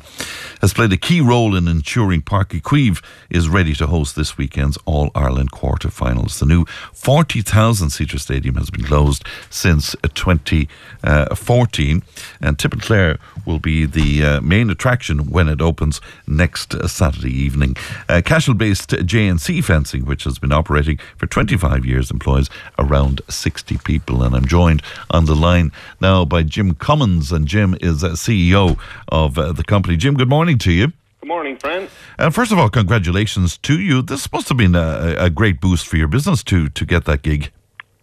has 0.62 0.74
played 0.74 0.94
a 0.94 0.97
key 0.97 1.19
role 1.19 1.53
in 1.53 1.68
ensuring 1.68 2.21
Uí 2.21 2.62
Chaoimh 2.62 3.03
is 3.30 3.50
ready 3.50 3.75
to 3.75 3.88
host 3.88 4.15
this 4.15 4.38
weekend's 4.38 4.77
All 4.86 5.12
Ireland 5.13 5.51
quarter-finals. 5.51 6.39
The 6.39 6.45
new 6.45 6.63
40,000 6.94 7.89
seater 7.89 8.18
stadium 8.18 8.56
has 8.56 8.69
been 8.69 8.86
closed 8.86 9.25
since 9.50 9.97
2014 10.01 12.03
and 12.39 12.57
Tipp 12.57 12.71
and 12.71 12.81
Clare 12.81 13.19
will 13.45 13.59
be 13.59 13.86
the 13.86 14.24
uh, 14.24 14.39
main 14.39 14.69
attraction 14.69 15.30
when 15.30 15.50
it 15.50 15.62
opens 15.62 16.00
next 16.25 16.74
Saturday 16.88 17.33
evening. 17.33 17.75
Uh, 18.07 18.21
Cashel-based 18.24 18.91
JNC 18.91 19.62
Fencing, 19.62 20.06
which 20.06 20.24
has 20.24 20.39
been 20.39 20.53
operating 20.53 21.00
for 21.18 21.27
25 21.27 21.86
years, 21.86 22.09
employs 22.09 22.50
around 22.80 23.19
60 23.27 23.77
people 23.80 24.24
and 24.24 24.33
I'm 24.33 24.45
joined 24.45 24.84
on 25.09 25.25
the 25.25 25.35
line 25.35 25.71
now 26.01 26.25
by 26.25 26.43
Jim 26.43 26.75
Cummins, 26.75 27.31
and 27.31 27.47
Jim 27.47 27.75
is 27.81 28.03
uh, 28.03 28.11
CEO 28.11 28.77
of 29.09 29.37
uh, 29.37 29.51
the 29.51 29.63
company. 29.63 29.97
Jim, 29.97 30.15
good 30.15 30.29
morning 30.29 30.57
to 30.59 30.71
you. 30.71 30.91
Good 31.21 31.27
morning, 31.27 31.57
Fran. 31.57 31.87
And 32.19 32.33
first 32.35 32.51
of 32.51 32.59
all, 32.59 32.69
congratulations 32.69 33.57
to 33.59 33.79
you. 33.79 34.01
This 34.01 34.31
must 34.31 34.47
have 34.49 34.57
been 34.57 34.75
a, 34.75 35.15
a 35.17 35.29
great 35.29 35.59
boost 35.59 35.87
for 35.87 35.97
your 35.97 36.07
business 36.07 36.43
to 36.43 36.69
to 36.69 36.85
get 36.85 37.05
that 37.05 37.21
gig. 37.21 37.51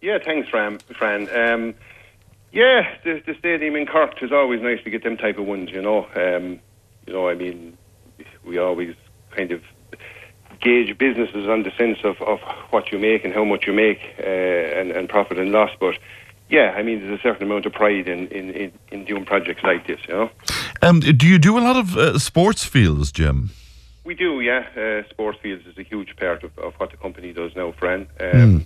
Yeah, 0.01 0.17
thanks, 0.23 0.49
Fran. 0.49 0.79
Fran. 0.97 1.29
Um, 1.35 1.73
yeah, 2.51 2.95
the, 3.03 3.23
the 3.25 3.33
stadium 3.39 3.75
in 3.75 3.87
Cork 3.87 4.21
is 4.21 4.31
always 4.31 4.61
nice 4.61 4.83
to 4.83 4.89
get 4.89 5.03
them 5.03 5.17
type 5.17 5.37
of 5.37 5.45
ones. 5.45 5.71
You 5.71 5.81
know, 5.81 6.07
um, 6.15 6.59
you 7.07 7.13
know, 7.13 7.29
I 7.29 7.33
mean, 7.33 7.77
we 8.45 8.57
always 8.57 8.95
kind 9.31 9.51
of 9.51 9.61
gauge 10.59 10.97
businesses 10.97 11.47
on 11.47 11.63
the 11.63 11.71
sense 11.77 11.99
of, 12.03 12.21
of 12.21 12.39
what 12.69 12.91
you 12.91 12.99
make 12.99 13.25
and 13.25 13.33
how 13.33 13.43
much 13.43 13.67
you 13.67 13.73
make 13.73 13.99
uh, 14.19 14.23
and, 14.23 14.91
and 14.91 15.09
profit 15.09 15.37
and 15.37 15.51
loss, 15.51 15.71
but 15.79 15.97
yeah, 16.49 16.73
I 16.77 16.83
mean, 16.83 16.99
there's 16.99 17.19
a 17.19 17.21
certain 17.21 17.43
amount 17.43 17.65
of 17.65 17.73
pride 17.73 18.07
in, 18.07 18.27
in, 18.27 18.51
in, 18.51 18.71
in 18.91 19.05
doing 19.05 19.25
projects 19.25 19.63
like 19.63 19.87
this, 19.87 19.99
you 20.07 20.13
know. 20.13 20.29
Um, 20.81 20.99
do 20.99 21.27
you 21.27 21.39
do 21.39 21.57
a 21.57 21.61
lot 21.61 21.75
of 21.75 21.97
uh, 21.97 22.19
sports 22.19 22.63
fields, 22.63 23.11
Jim? 23.11 23.51
We 24.03 24.15
do, 24.15 24.41
yeah. 24.41 24.67
Uh, 24.75 25.09
sports 25.09 25.39
fields 25.41 25.65
is 25.65 25.77
a 25.77 25.83
huge 25.83 26.15
part 26.17 26.43
of, 26.43 26.57
of 26.59 26.73
what 26.75 26.91
the 26.91 26.97
company 26.97 27.33
does 27.33 27.55
now, 27.55 27.71
Fran. 27.71 28.07
Um, 28.19 28.27
Mm. 28.29 28.65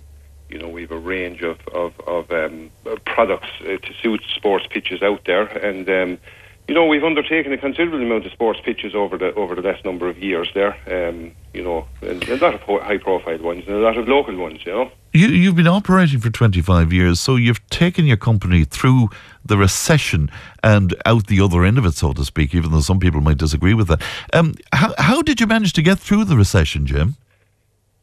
You 0.50 0.58
know, 0.58 0.68
we 0.68 0.80
have 0.80 0.92
a 0.92 0.98
range 0.98 1.42
of, 1.42 1.58
of, 1.74 1.92
of 2.06 2.30
um, 2.30 2.70
uh, 2.86 2.96
products 3.04 3.50
uh, 3.60 3.76
to 3.76 3.94
suit 4.02 4.22
sports 4.34 4.66
pitches 4.66 5.02
out 5.02 5.26
there. 5.26 5.42
And, 5.42 5.86
um, 5.90 6.18
you 6.66 6.74
know, 6.74 6.86
we've 6.86 7.04
undertaken 7.04 7.52
a 7.52 7.58
considerable 7.58 8.00
amount 8.00 8.24
of 8.24 8.32
sports 8.32 8.58
pitches 8.64 8.94
over 8.94 9.18
the 9.18 9.34
over 9.34 9.54
the 9.54 9.62
last 9.62 9.84
number 9.84 10.08
of 10.08 10.18
years 10.18 10.48
there. 10.54 10.76
Um, 10.86 11.32
you 11.52 11.62
know, 11.62 11.86
and 12.00 12.26
a 12.28 12.36
lot 12.36 12.54
of 12.54 12.62
high 12.62 12.96
profile 12.96 13.38
ones 13.38 13.64
and 13.66 13.76
a 13.76 13.80
lot 13.80 13.98
of 13.98 14.08
local 14.08 14.36
ones, 14.36 14.64
you 14.64 14.72
know. 14.72 14.90
You, 15.12 15.28
you've 15.28 15.56
been 15.56 15.66
operating 15.66 16.20
for 16.20 16.30
25 16.30 16.92
years, 16.92 17.18
so 17.20 17.36
you've 17.36 17.66
taken 17.70 18.04
your 18.04 18.18
company 18.18 18.64
through 18.64 19.08
the 19.44 19.56
recession 19.56 20.30
and 20.62 20.94
out 21.06 21.28
the 21.28 21.40
other 21.40 21.64
end 21.64 21.78
of 21.78 21.86
it, 21.86 21.94
so 21.94 22.12
to 22.12 22.24
speak, 22.24 22.54
even 22.54 22.72
though 22.72 22.80
some 22.80 23.00
people 23.00 23.20
might 23.20 23.38
disagree 23.38 23.74
with 23.74 23.88
that. 23.88 24.02
Um, 24.34 24.54
how, 24.72 24.94
how 24.98 25.22
did 25.22 25.40
you 25.40 25.46
manage 25.46 25.72
to 25.74 25.82
get 25.82 25.98
through 25.98 26.24
the 26.24 26.36
recession, 26.36 26.86
Jim? 26.86 27.16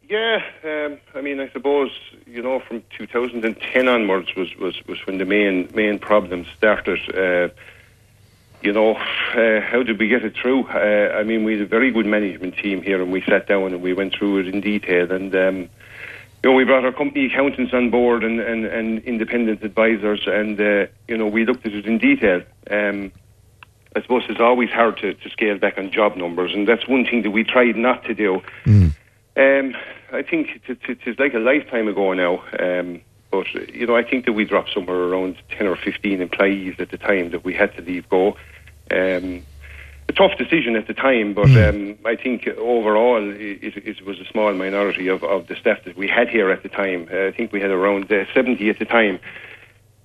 Yeah, 0.10 0.44
um, 0.64 0.98
I 1.14 1.22
mean, 1.22 1.40
I 1.40 1.50
suppose 1.50 1.92
you 2.28 2.42
know 2.42 2.60
from 2.60 2.84
2010 2.98 3.88
onwards 3.88 4.36
was, 4.36 4.56
was, 4.58 4.76
was 4.88 5.06
when 5.06 5.18
the 5.18 5.26
main 5.26 5.70
main 5.74 6.00
problems 6.00 6.48
started. 6.58 7.00
Uh, 7.16 7.54
you 8.62 8.72
know, 8.72 8.96
uh, 8.96 9.62
how 9.62 9.84
did 9.84 10.00
we 10.00 10.08
get 10.08 10.24
it 10.24 10.36
through? 10.36 10.68
Uh, 10.68 11.16
I 11.16 11.24
mean, 11.24 11.44
we 11.44 11.54
had 11.54 11.62
a 11.62 11.68
very 11.68 11.92
good 11.92 12.06
management 12.06 12.58
team 12.58 12.82
here, 12.82 13.02
and 13.02 13.12
we 13.12 13.22
sat 13.22 13.48
down 13.48 13.74
and 13.74 13.82
we 13.82 13.94
went 13.94 14.16
through 14.16 14.40
it 14.40 14.48
in 14.48 14.62
detail. 14.62 15.12
And 15.12 15.36
um, 15.36 15.70
you 16.46 16.52
know, 16.52 16.58
we 16.58 16.64
brought 16.64 16.86
our 16.86 16.92
company 16.92 17.26
accountants 17.26 17.74
on 17.74 17.90
board 17.90 18.24
and, 18.24 18.40
and, 18.40 18.66
and 18.66 19.00
independent 19.00 19.64
advisors, 19.64 20.28
and 20.28 20.62
uh, 20.62 20.86
you 21.08 21.18
know, 21.18 21.26
we 21.26 21.44
looked 21.44 21.66
at 21.66 21.74
it 21.74 21.88
in 21.88 21.98
detail. 21.98 22.44
Um, 22.70 23.12
I 23.96 24.04
suppose 24.04 24.26
it's 24.30 24.40
always 24.40 24.70
hard 24.70 24.98
to, 24.98 25.16
to 25.16 25.30
scale 25.32 25.58
back 25.58 25.80
on 25.80 25.90
job 25.90 26.16
numbers, 26.18 26.54
and 26.54 26.68
that's 26.68 26.88
one 26.88 27.04
thing 27.04 27.24
that 27.24 27.32
we 27.32 27.44
tried 27.44 27.78
not 27.78 28.04
to 28.04 28.14
do. 28.14 28.44
Um, 29.38 29.76
I 30.14 30.22
think 30.22 30.62
it- 30.68 30.78
it- 30.88 31.00
it's 31.04 31.20
like 31.20 31.34
a 31.34 31.40
lifetime 31.40 31.88
ago 31.88 32.14
now. 32.14 32.44
Um, 32.60 33.02
but 33.32 33.52
you 33.74 33.88
know, 33.88 33.96
I 33.96 34.04
think 34.04 34.26
that 34.26 34.34
we 34.34 34.46
dropped 34.46 34.72
somewhere 34.72 34.98
around 34.98 35.38
ten 35.50 35.66
or 35.66 35.76
fifteen 35.76 36.22
employees 36.22 36.76
at 36.78 36.92
the 36.92 37.00
time 37.00 37.32
that 37.32 37.44
we 37.44 37.54
had 37.56 37.76
to 37.78 37.82
leave 37.82 38.08
go. 38.08 38.38
Um, 38.92 39.42
a 40.08 40.14
tough 40.14 40.38
decision 40.38 40.76
at 40.76 40.88
the 40.88 40.94
time, 40.94 41.34
but 41.34 41.50
um, 41.58 41.98
I 42.06 42.16
think 42.16 42.48
overall 42.48 43.28
it, 43.32 43.64
it, 43.64 43.78
it 43.78 44.06
was 44.06 44.20
a 44.20 44.26
small 44.26 44.54
minority 44.54 45.08
of, 45.08 45.24
of 45.24 45.48
the 45.48 45.56
staff 45.56 45.84
that 45.86 45.98
we 45.98 46.08
had 46.08 46.30
here 46.30 46.52
at 46.52 46.64
the 46.64 46.70
time. 46.70 47.08
Uh, 47.12 47.28
I 47.28 47.32
think 47.32 47.52
we 47.52 47.60
had 47.60 47.72
around 47.72 48.12
uh, 48.12 48.26
70 48.34 48.70
at 48.70 48.80
the 48.80 48.86
time. 48.86 49.20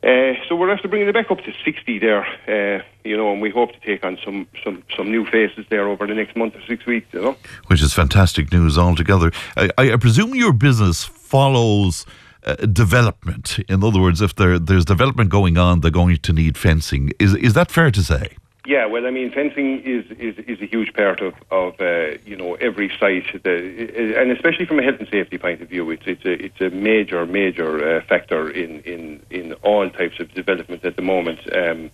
Uh, 0.03 0.33
so 0.49 0.57
we're 0.57 0.71
after 0.71 0.89
bringing 0.89 1.07
it 1.07 1.13
back 1.13 1.31
up 1.31 1.41
to 1.41 1.53
60 1.63 1.99
there, 1.99 2.25
uh, 2.49 2.83
you 3.05 3.15
know, 3.15 3.31
and 3.33 3.43
we 3.43 3.51
hope 3.51 3.73
to 3.73 3.81
take 3.81 4.03
on 4.03 4.17
some, 4.25 4.49
some, 4.65 4.83
some 4.97 5.11
new 5.11 5.27
faces 5.27 5.67
there 5.69 5.87
over 5.87 6.07
the 6.07 6.15
next 6.15 6.35
month 6.35 6.57
or 6.57 6.63
six 6.67 6.87
weeks, 6.87 7.07
you 7.13 7.21
know. 7.21 7.37
Which 7.67 7.83
is 7.83 7.93
fantastic 7.93 8.51
news 8.51 8.79
altogether. 8.79 9.31
I, 9.59 9.69
I, 9.77 9.93
I 9.93 9.97
presume 9.97 10.35
your 10.35 10.55
business 10.55 11.05
follows 11.05 12.07
uh, 12.47 12.55
development. 12.55 13.59
In 13.69 13.85
other 13.85 14.01
words, 14.01 14.23
if 14.23 14.35
there, 14.37 14.59
there's 14.59 14.87
development 14.87 15.29
going 15.29 15.59
on, 15.59 15.81
they're 15.81 15.91
going 15.91 16.17
to 16.17 16.33
need 16.33 16.57
fencing. 16.57 17.13
Is, 17.19 17.35
is 17.35 17.53
that 17.53 17.71
fair 17.71 17.91
to 17.91 18.03
say? 18.03 18.29
Yeah, 18.67 18.85
well, 18.87 19.07
I 19.07 19.11
mean, 19.11 19.33
fencing 19.33 19.81
is, 19.85 20.05
is, 20.19 20.37
is 20.47 20.61
a 20.61 20.67
huge 20.67 20.93
part 20.93 21.21
of, 21.21 21.33
of 21.51 21.81
uh, 21.81 22.19
you 22.27 22.37
know 22.37 22.57
every 22.57 22.93
site, 23.01 23.43
the, 23.43 24.15
and 24.19 24.31
especially 24.31 24.67
from 24.67 24.79
a 24.79 24.83
health 24.83 24.97
and 24.99 25.09
safety 25.09 25.39
point 25.39 25.63
of 25.63 25.69
view, 25.71 25.91
it's 25.91 26.03
it's 26.07 26.25
a 26.27 26.45
it's 26.45 26.61
a 26.61 26.69
major 26.69 27.25
major 27.25 27.97
uh, 27.97 28.03
factor 28.03 28.51
in, 28.51 28.81
in, 28.81 29.23
in 29.31 29.55
all 29.63 29.89
types 29.89 30.21
of 30.21 30.33
development 30.35 30.85
at 30.85 30.97
the 30.97 31.03
moment. 31.03 31.41
Um, 31.57 31.91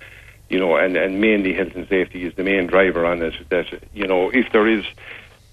you 0.48 0.58
know, 0.60 0.76
and, 0.76 0.96
and 0.96 1.20
mainly 1.20 1.52
health 1.52 1.72
and 1.74 1.88
safety 1.88 2.24
is 2.24 2.34
the 2.34 2.44
main 2.44 2.66
driver 2.66 3.06
on 3.06 3.22
it. 3.22 3.34
That 3.50 3.66
you 3.94 4.06
know, 4.08 4.30
if 4.30 4.50
there 4.52 4.66
is 4.66 4.84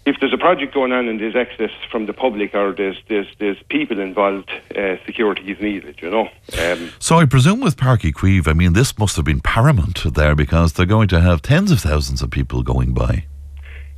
if 0.05 0.17
there's 0.19 0.33
a 0.33 0.37
project 0.37 0.73
going 0.73 0.91
on 0.91 1.07
and 1.07 1.19
there's 1.19 1.35
access 1.35 1.71
from 1.89 2.07
the 2.07 2.13
public 2.13 2.53
or 2.53 2.73
there's 2.73 2.97
there's 3.07 3.27
there's 3.39 3.57
people 3.69 3.99
involved, 3.99 4.51
uh, 4.75 4.97
security 5.05 5.51
is 5.51 5.59
needed. 5.61 6.01
You 6.01 6.09
know. 6.09 6.29
Um, 6.61 6.91
so 6.99 7.17
I 7.17 7.25
presume 7.25 7.61
with 7.61 7.77
Páirc 7.77 8.01
Uí 8.01 8.13
Chaoimh, 8.13 8.47
I 8.47 8.53
mean, 8.53 8.73
this 8.73 8.97
must 8.97 9.15
have 9.15 9.25
been 9.25 9.39
paramount 9.39 10.13
there 10.13 10.35
because 10.35 10.73
they're 10.73 10.85
going 10.85 11.07
to 11.09 11.21
have 11.21 11.41
tens 11.41 11.71
of 11.71 11.79
thousands 11.79 12.21
of 12.21 12.31
people 12.31 12.63
going 12.63 12.93
by. 12.93 13.25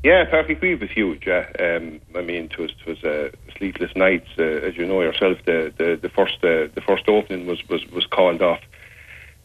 Yeah, 0.04 0.26
Páirc 0.26 0.50
Uí 0.50 0.60
Chaoimh 0.60 0.82
was 0.82 0.92
huge. 0.92 1.26
Yeah. 1.26 1.48
Um, 1.60 2.00
I 2.16 2.22
mean, 2.22 2.46
it 2.46 2.58
was 2.58 2.72
it 2.72 2.88
was 2.88 3.04
uh, 3.04 3.30
sleepless 3.58 3.96
nights, 3.96 4.30
uh, 4.38 4.44
as 4.44 4.78
you 4.78 4.86
know 4.86 5.02
yourself. 5.02 5.40
The 5.46 5.74
the, 5.78 5.98
the 6.00 6.10
first 6.10 6.38
uh, 6.44 6.70
the 6.76 6.84
first 6.86 7.10
opening 7.10 7.48
was 7.48 7.68
was 7.68 7.86
was 7.88 8.06
called 8.06 8.42
off. 8.42 8.62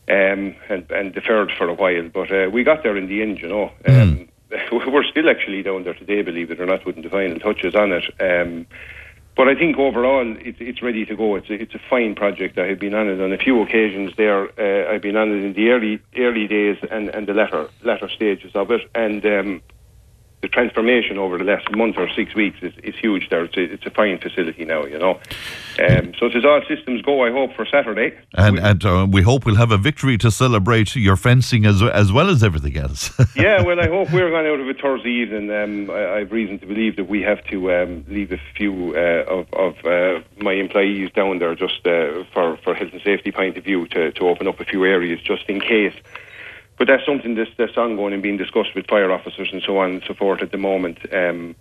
Um, 0.08 0.56
and, 0.68 0.90
and 0.90 1.14
deferred 1.14 1.52
for 1.56 1.68
a 1.68 1.74
while, 1.74 2.08
but 2.08 2.32
uh, 2.32 2.50
we 2.50 2.64
got 2.64 2.82
there 2.82 2.96
in 2.96 3.06
the 3.06 3.22
end, 3.22 3.38
you 3.38 3.46
know. 3.46 3.70
Um, 3.86 3.94
mm 3.94 4.29
we're 4.86 5.04
still 5.04 5.28
actually 5.28 5.62
down 5.62 5.84
there 5.84 5.94
today, 5.94 6.22
believe 6.22 6.50
it 6.50 6.60
or 6.60 6.66
not, 6.66 6.82
putting 6.82 7.02
the 7.02 7.10
final 7.10 7.38
touches 7.38 7.74
on 7.74 7.92
it. 7.92 8.04
Um, 8.20 8.66
but 9.36 9.48
I 9.48 9.54
think 9.54 9.78
overall 9.78 10.36
it's, 10.40 10.58
it's 10.60 10.82
ready 10.82 11.06
to 11.06 11.16
go. 11.16 11.36
It's 11.36 11.48
a, 11.48 11.54
it's 11.54 11.74
a 11.74 11.80
fine 11.88 12.14
project. 12.14 12.58
I 12.58 12.66
have 12.66 12.78
been 12.78 12.94
on 12.94 13.08
it 13.08 13.20
on 13.20 13.32
a 13.32 13.38
few 13.38 13.62
occasions 13.62 14.12
there. 14.16 14.48
Uh, 14.58 14.92
I've 14.92 15.02
been 15.02 15.16
on 15.16 15.30
it 15.30 15.44
in 15.44 15.52
the 15.54 15.70
early 15.70 16.00
early 16.18 16.46
days 16.46 16.76
and, 16.90 17.08
and 17.08 17.26
the 17.26 17.34
latter 17.34 17.68
latter 17.82 18.08
stages 18.08 18.52
of 18.54 18.70
it. 18.70 18.82
And 18.94 19.24
um, 19.24 19.62
the 20.42 20.48
transformation 20.48 21.18
over 21.18 21.36
the 21.36 21.44
last 21.44 21.70
month 21.76 21.96
or 21.98 22.08
six 22.08 22.34
weeks 22.34 22.58
is, 22.62 22.72
is 22.82 22.94
huge 22.96 23.28
there. 23.28 23.44
It's 23.44 23.56
a, 23.56 23.62
it's 23.62 23.86
a 23.86 23.90
fine 23.90 24.18
facility 24.18 24.64
now, 24.64 24.86
you 24.86 24.98
know. 24.98 25.20
Um, 25.78 26.14
so 26.18 26.26
it's 26.26 26.44
all 26.44 26.62
systems 26.66 27.02
go, 27.02 27.24
I 27.24 27.30
hope, 27.30 27.54
for 27.54 27.66
Saturday. 27.66 28.16
And, 28.34 28.56
we, 28.56 28.62
and 28.62 28.84
uh, 28.84 29.06
we 29.10 29.22
hope 29.22 29.44
we'll 29.44 29.56
have 29.56 29.70
a 29.70 29.76
victory 29.76 30.16
to 30.18 30.30
celebrate 30.30 30.96
your 30.96 31.16
fencing 31.16 31.66
as, 31.66 31.82
as 31.82 32.10
well 32.10 32.30
as 32.30 32.42
everything 32.42 32.78
else. 32.78 33.12
yeah, 33.36 33.62
well, 33.62 33.80
I 33.80 33.88
hope 33.88 34.12
we're 34.12 34.30
going 34.30 34.46
out 34.46 34.60
of 34.60 34.68
it 34.68 34.80
Thursday 34.80 35.10
evening. 35.10 35.50
Um, 35.50 35.90
I, 35.90 36.14
I, 36.14 36.18
have 36.20 36.32
reason 36.32 36.58
to 36.60 36.66
believe 36.66 36.96
that 36.96 37.08
we 37.08 37.20
have 37.22 37.44
to 37.44 37.72
um, 37.72 38.04
leave 38.08 38.32
a 38.32 38.40
few 38.56 38.94
uh, 38.96 39.24
of, 39.28 39.52
of 39.52 39.84
uh, 39.84 40.22
my 40.38 40.52
employees 40.52 41.10
down 41.12 41.38
there 41.38 41.54
just 41.54 41.86
uh, 41.86 42.24
for, 42.32 42.56
for 42.58 42.74
health 42.74 42.92
and 42.92 43.02
safety 43.02 43.30
point 43.30 43.58
of 43.58 43.64
view 43.64 43.86
to, 43.88 44.10
to 44.12 44.28
open 44.28 44.48
up 44.48 44.58
a 44.58 44.64
few 44.64 44.84
areas 44.84 45.20
just 45.20 45.44
in 45.48 45.60
case 45.60 45.94
but 46.80 46.86
that's 46.86 47.04
something 47.04 47.34
that's, 47.34 47.50
that's 47.58 47.76
ongoing 47.76 48.14
and 48.14 48.22
being 48.22 48.38
discussed 48.38 48.74
with 48.74 48.86
fire 48.86 49.12
officers 49.12 49.50
and 49.52 49.60
so 49.60 49.76
on 49.76 49.90
and 49.90 50.02
so 50.08 50.14
forth 50.14 50.40
at 50.40 50.50
the 50.50 50.56
moment. 50.56 50.98
Um, 51.12 51.54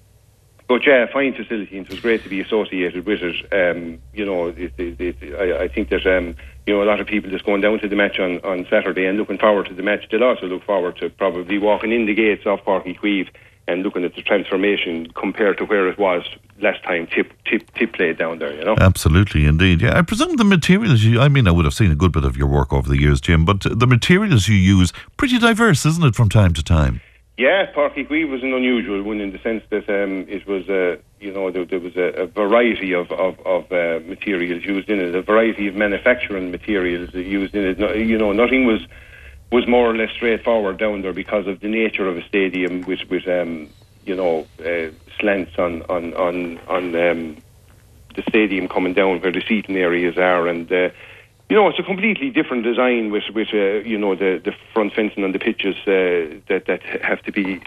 but 0.69 0.87
yeah, 0.87 1.07
fine 1.11 1.33
facility, 1.33 1.77
and 1.77 1.85
it 1.85 1.89
was 1.89 1.99
great 1.99 2.23
to 2.23 2.29
be 2.29 2.39
associated 2.39 3.05
with 3.05 3.21
it. 3.21 3.35
Um, 3.51 3.99
you 4.13 4.25
know, 4.25 4.47
it, 4.47 4.71
it, 4.77 5.01
it, 5.01 5.35
I, 5.37 5.63
I, 5.63 5.67
think 5.67 5.89
that 5.89 6.07
um, 6.07 6.37
you 6.65 6.73
know 6.73 6.81
a 6.81 6.87
lot 6.87 7.01
of 7.01 7.07
people 7.07 7.29
just 7.29 7.43
going 7.43 7.59
down 7.59 7.79
to 7.79 7.89
the 7.89 7.97
match 7.97 8.17
on, 8.17 8.39
on 8.45 8.65
Saturday 8.69 9.07
and 9.07 9.17
looking 9.17 9.37
forward 9.37 9.65
to 9.65 9.73
the 9.73 9.83
match. 9.83 10.05
They'll 10.09 10.23
also 10.23 10.45
look 10.45 10.63
forward 10.63 10.95
to 11.01 11.09
probably 11.09 11.57
walking 11.57 11.91
in 11.91 12.05
the 12.05 12.13
gates 12.13 12.45
of 12.45 12.63
Uí 12.63 12.97
Chaoimh 12.97 13.27
and 13.69 13.83
looking 13.83 14.03
at 14.03 14.15
the 14.15 14.21
transformation 14.21 15.11
compared 15.13 15.57
to 15.59 15.65
where 15.65 15.87
it 15.87 15.97
was 15.99 16.23
last 16.59 16.83
time 16.83 17.07
tip 17.07 17.31
tip 17.45 17.71
tip 17.75 17.93
played 17.93 18.17
down 18.17 18.39
there 18.39 18.53
you 18.53 18.65
know? 18.65 18.75
Absolutely 18.79 19.45
indeed. 19.45 19.81
Yeah 19.81 19.97
i 19.97 20.01
presume 20.01 20.35
the 20.35 20.43
materials 20.43 21.03
you 21.03 21.19
i 21.19 21.27
mean 21.29 21.47
i 21.47 21.51
would 21.51 21.65
have 21.65 21.73
seen 21.73 21.91
a 21.91 21.95
good 21.95 22.11
bit 22.11 22.25
of 22.25 22.35
your 22.35 22.47
work 22.47 22.73
over 22.73 22.89
the 22.89 22.99
years 22.99 23.21
jim 23.21 23.45
but 23.45 23.61
the 23.83 23.87
materials 23.87 24.47
you 24.47 24.55
use 24.55 24.91
pretty 25.17 25.37
diverse 25.37 25.85
isn't 25.85 26.03
it 26.03 26.15
from 26.15 26.29
time 26.29 26.53
to 26.53 26.63
time? 26.63 27.01
Yeah 27.37 27.71
Páirc 27.73 27.95
Uí 28.09 28.29
was 28.29 28.41
an 28.43 28.53
unusual 28.53 29.01
one 29.03 29.21
in 29.21 29.31
the 29.31 29.39
sense 29.39 29.63
that 29.69 29.87
um, 29.89 30.25
it 30.27 30.45
was 30.47 30.67
uh, 30.67 30.97
you 31.19 31.31
know 31.31 31.51
there, 31.51 31.65
there 31.65 31.79
was 31.79 31.95
a, 31.95 32.07
a, 32.23 32.27
variety 32.27 32.93
of, 32.93 33.11
of, 33.11 33.39
of 33.45 33.71
uh, 33.71 33.99
materials 34.13 34.65
used 34.65 34.89
in 34.89 34.99
it 34.99 35.15
a 35.15 35.21
variety 35.21 35.67
of 35.69 35.75
manufacturing 35.75 36.51
materials 36.51 37.13
used 37.13 37.53
in 37.55 37.63
it. 37.69 37.77
You 38.13 38.17
know 38.17 38.33
nothing 38.33 38.65
was 38.65 38.81
was 39.51 39.67
more 39.67 39.89
or 39.89 39.95
less 39.95 40.11
straightforward 40.11 40.77
down 40.77 41.01
there 41.01 41.13
because 41.13 41.47
of 41.47 41.59
the 41.59 41.67
nature 41.67 42.07
of 42.07 42.17
a 42.17 42.23
stadium 42.27 42.81
with 42.81 43.09
with 43.09 43.27
um, 43.27 43.69
you 44.05 44.15
know 44.15 44.47
uh, 44.63 44.91
slants 45.19 45.57
on 45.57 45.81
on 45.83 46.13
on 46.13 46.59
on 46.67 46.95
um, 46.95 47.37
the 48.15 48.23
stadium 48.27 48.67
coming 48.67 48.93
down 48.93 49.21
where 49.21 49.31
the 49.31 49.43
seating 49.47 49.77
areas 49.77 50.17
are 50.17 50.47
and. 50.47 50.71
Uh, 50.71 50.89
you 51.49 51.55
know, 51.55 51.67
it's 51.67 51.79
a 51.79 51.83
completely 51.83 52.29
different 52.29 52.63
design 52.63 53.09
with, 53.09 53.23
with 53.33 53.47
uh, 53.53 53.79
you 53.79 53.97
know, 53.97 54.13
the, 54.13 54.39
the 54.43 54.53
front 54.71 54.93
fencing 54.93 55.23
and 55.23 55.33
the 55.33 55.39
pitches 55.39 55.75
uh, 55.87 56.39
that 56.47 56.65
that 56.67 56.83
have 57.01 57.23
to 57.23 57.31
be, 57.31 57.59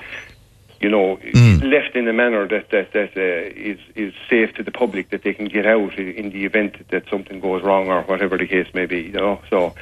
you 0.81 0.89
know, 0.89 1.17
mm. 1.17 1.63
left 1.69 1.97
in 1.97 2.07
a 2.07 2.13
manner 2.13 2.47
that 2.47 2.71
that 2.71 2.93
that 2.93 3.17
uh, 3.17 3.51
is 3.57 3.81
is 3.97 4.15
safe 4.31 4.55
to 4.55 4.63
the 4.63 4.71
public 4.71 5.11
that 5.11 5.25
they 5.25 5.35
can 5.35 5.47
get 5.47 5.67
out 5.67 5.99
in 5.99 6.31
the 6.31 6.45
event 6.45 6.89
that 6.91 7.09
something 7.09 7.41
goes 7.41 7.65
wrong 7.65 7.89
or 7.89 8.03
whatever 8.03 8.39
the 8.39 8.47
case 8.47 8.73
may 8.73 8.87
be. 8.87 9.01
You 9.01 9.15
know, 9.15 9.41
so 9.51 9.75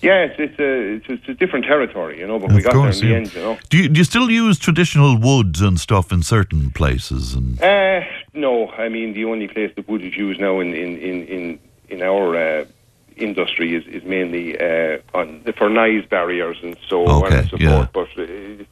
yeah, 0.00 0.24
it's, 0.24 0.34
it's, 0.38 0.58
a, 0.60 0.94
it's, 0.94 1.06
it's, 1.08 1.28
a 1.28 1.34
different 1.34 1.64
territory, 1.64 2.20
you 2.20 2.26
know, 2.26 2.38
but 2.38 2.50
of 2.50 2.56
we 2.56 2.62
got 2.62 2.72
course, 2.72 3.00
there 3.00 3.16
in 3.16 3.24
yeah. 3.24 3.28
the 3.30 3.30
end, 3.30 3.34
you 3.34 3.40
know. 3.42 3.58
Do 3.68 3.78
you, 3.78 3.88
do 3.88 3.98
you 3.98 4.04
still 4.04 4.30
use 4.30 4.58
traditional 4.58 5.18
woods 5.18 5.60
and 5.60 5.78
stuff 5.80 6.12
in 6.12 6.22
certain 6.22 6.70
places? 6.70 7.34
And 7.34 7.60
uh, 7.60 8.00
no, 8.34 8.70
I 8.70 8.88
mean, 8.88 9.14
the 9.14 9.24
only 9.24 9.48
place 9.48 9.72
that 9.76 9.88
wood 9.88 10.02
is 10.02 10.16
used 10.16 10.40
now 10.40 10.60
in, 10.60 10.74
in, 10.74 10.96
in, 10.98 11.22
in, 11.24 11.58
in 11.88 12.02
our 12.02 12.36
uh, 12.36 12.64
industry 13.16 13.74
is, 13.74 13.86
is 13.86 14.04
mainly 14.04 14.58
uh, 14.58 14.98
on 15.14 15.42
the, 15.44 15.52
for 15.52 15.68
noise 15.68 16.06
barriers 16.06 16.58
and 16.62 16.76
so 16.88 17.02
okay, 17.02 17.26
on 17.26 17.32
and 17.32 17.50
so 17.50 17.56
yeah. 17.58 17.86
forth, 17.86 18.08
but 18.16 18.28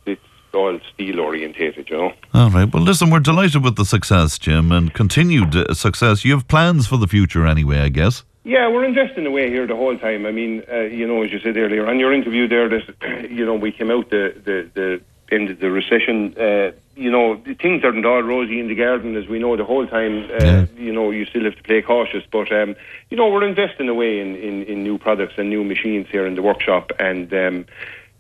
it's 0.07 0.21
all 0.55 0.79
steel 0.95 1.21
orientated, 1.21 1.91
you 1.91 1.97
know. 1.97 2.13
All 2.35 2.51
right. 2.51 2.73
Well, 2.73 2.83
listen, 2.83 3.11
we're 3.11 3.21
delighted 3.21 3.63
with 3.63 3.77
the 3.77 3.85
success, 3.85 4.39
Jim, 4.39 4.73
and 4.73 4.95
continued 4.95 5.55
uh, 5.55 5.75
success. 5.75 6.25
You 6.25 6.33
have 6.35 6.49
plans 6.49 6.87
for 6.87 6.97
the 6.97 7.07
future 7.07 7.47
anyway, 7.47 7.81
I 7.81 7.89
guess. 7.89 8.25
Yeah, 8.47 8.69
we're 8.69 8.85
investing 8.85 9.27
away 9.27 9.51
here 9.51 9.67
the 9.67 9.75
whole 9.75 9.99
time. 9.99 10.25
I 10.25 10.31
mean, 10.31 10.63
uh, 10.71 10.83
you 10.83 11.05
know, 11.05 11.25
as 11.25 11.33
you 11.33 11.41
said 11.41 11.57
earlier 11.57 11.85
on 11.89 11.99
your 11.99 12.13
interview 12.13 12.47
there, 12.47 12.69
that 12.69 13.29
you 13.31 13.45
know 13.45 13.57
we 13.57 13.73
came 13.73 13.91
out 13.91 14.11
the 14.11 14.41
the, 14.45 14.71
the 14.73 15.35
end 15.35 15.51
of 15.51 15.59
the 15.59 15.69
recession. 15.69 16.33
Uh, 16.39 16.71
you 16.95 17.11
know, 17.11 17.43
things 17.61 17.83
aren't 17.83 18.07
all 18.07 18.23
rosy 18.23 18.61
in 18.61 18.69
the 18.69 18.77
garden, 18.77 19.17
as 19.17 19.27
we 19.27 19.41
know 19.41 19.57
the 19.57 19.65
whole 19.65 19.85
time. 19.89 20.31
Uh, 20.31 20.45
yeah. 20.45 20.67
You 20.77 20.93
know, 20.93 21.11
you 21.11 21.25
still 21.25 21.43
have 21.43 21.57
to 21.57 21.63
play 21.65 21.83
cautious, 21.83 22.23
but 22.31 22.53
um, 22.53 22.77
you 23.11 23.17
know, 23.17 23.29
we're 23.29 23.43
investing 23.43 23.89
away 23.89 24.21
in, 24.21 24.37
in, 24.37 24.63
in 24.63 24.85
new 24.85 24.97
products 24.97 25.35
and 25.39 25.51
new 25.51 25.65
machines 25.65 26.07
here 26.09 26.25
in 26.25 26.37
the 26.37 26.43
workshop, 26.43 26.93
and 27.01 27.33
um, 27.35 27.67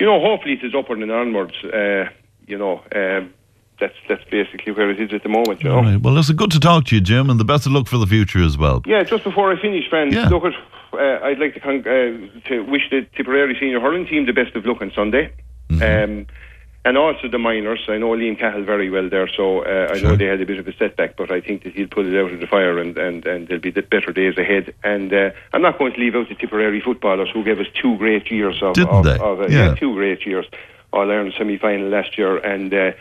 you 0.00 0.06
know, 0.06 0.20
hopefully 0.20 0.54
it 0.54 0.64
is 0.64 0.74
upward 0.74 0.98
and 0.98 1.12
onwards. 1.12 1.54
Uh, 1.62 2.08
you 2.48 2.58
know, 2.58 2.82
um, 2.96 3.32
that's 3.80 3.94
that's 4.08 4.24
basically 4.30 4.72
where 4.72 4.90
it 4.90 5.00
is 5.00 5.12
at 5.12 5.22
the 5.22 5.28
moment. 5.28 5.62
You 5.62 5.70
know. 5.70 5.80
Right. 5.80 6.00
Well, 6.00 6.16
it's 6.18 6.30
good 6.30 6.50
to 6.52 6.60
talk 6.60 6.86
to 6.86 6.94
you, 6.94 7.00
Jim, 7.00 7.30
and 7.30 7.38
the 7.38 7.44
best 7.44 7.66
of 7.66 7.72
luck 7.72 7.86
for 7.86 7.98
the 7.98 8.06
future 8.06 8.42
as 8.42 8.56
well. 8.56 8.82
Yeah. 8.86 9.02
Just 9.02 9.24
before 9.24 9.52
I 9.52 9.60
finish, 9.60 9.88
friends, 9.88 10.14
yeah. 10.14 10.28
look 10.28 10.44
at. 10.44 10.54
Uh, 10.92 11.24
I'd 11.24 11.38
like 11.38 11.52
to 11.54 11.60
con- 11.60 11.80
uh, 11.80 12.48
to 12.48 12.60
wish 12.64 12.88
the 12.90 13.06
Tipperary 13.16 13.56
senior 13.60 13.80
hurling 13.80 14.06
team 14.06 14.24
the 14.24 14.32
best 14.32 14.56
of 14.56 14.64
luck 14.64 14.80
on 14.80 14.92
Sunday. 14.94 15.32
Mm-hmm. 15.68 15.82
Um, 15.82 16.26
and 16.86 16.96
also 16.96 17.28
the 17.28 17.38
minors. 17.38 17.80
I 17.88 17.98
know 17.98 18.10
Liam 18.10 18.38
Cahill 18.38 18.62
very 18.62 18.88
well 18.88 19.10
there, 19.10 19.28
so 19.28 19.64
uh, 19.64 19.88
I 19.90 19.98
sure. 19.98 20.10
know 20.10 20.16
they 20.16 20.26
had 20.26 20.40
a 20.40 20.46
bit 20.46 20.60
of 20.60 20.68
a 20.68 20.72
setback, 20.76 21.16
but 21.16 21.32
I 21.32 21.40
think 21.40 21.64
that 21.64 21.74
he'll 21.74 21.88
pull 21.88 22.06
it 22.06 22.16
out 22.16 22.32
of 22.32 22.38
the 22.38 22.46
fire 22.46 22.78
and, 22.78 22.96
and, 22.96 23.26
and 23.26 23.48
there'll 23.48 23.60
be 23.60 23.72
better 23.72 24.12
days 24.12 24.38
ahead. 24.38 24.72
And 24.84 25.12
uh, 25.12 25.30
I'm 25.52 25.62
not 25.62 25.78
going 25.78 25.94
to 25.94 26.00
leave 26.00 26.14
out 26.14 26.28
the 26.28 26.36
Tipperary 26.36 26.80
footballers 26.80 27.28
who 27.34 27.42
gave 27.42 27.58
us 27.58 27.66
two 27.82 27.96
great 27.98 28.30
years 28.30 28.62
of, 28.62 28.74
Didn't 28.74 28.90
of, 28.90 29.04
they? 29.04 29.18
of 29.18 29.40
uh, 29.40 29.46
yeah. 29.48 29.70
yeah. 29.70 29.74
two 29.74 29.94
great 29.94 30.24
years. 30.24 30.46
All 30.92 31.10
Ireland 31.10 31.34
semi 31.36 31.58
final 31.58 31.88
last 31.88 32.16
year, 32.16 32.38
and 32.38 32.72
uh, 32.72 32.92